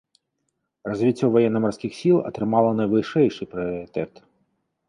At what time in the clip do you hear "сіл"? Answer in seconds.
1.99-2.17